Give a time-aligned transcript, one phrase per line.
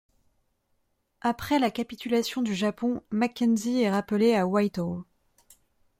[1.21, 5.03] Après la capitulation du Japon, Mackenzie est rappelé à Whitehall.